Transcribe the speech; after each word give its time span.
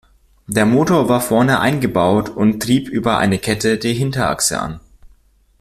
Der 0.47 0.65
Motor 0.65 1.09
war 1.09 1.21
vorne 1.21 1.59
eingebaut 1.59 2.29
und 2.29 2.59
trieb 2.59 2.89
über 2.89 3.19
eine 3.19 3.37
Kette 3.37 3.77
die 3.77 3.93
Hinterachse 3.93 4.59
an. 4.59 4.79